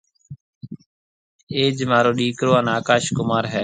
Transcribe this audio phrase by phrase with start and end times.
[1.55, 3.59] اَئيج مهارو ڏيڪرو هانَ آڪاش ڪمار هيَ۔